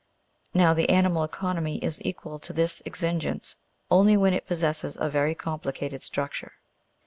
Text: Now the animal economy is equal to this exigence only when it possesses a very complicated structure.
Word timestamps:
Now 0.55 0.73
the 0.73 0.89
animal 0.89 1.23
economy 1.23 1.77
is 1.83 2.03
equal 2.03 2.39
to 2.39 2.53
this 2.53 2.81
exigence 2.87 3.57
only 3.91 4.17
when 4.17 4.33
it 4.33 4.47
possesses 4.47 4.97
a 4.99 5.11
very 5.11 5.35
complicated 5.35 6.01
structure. 6.01 6.53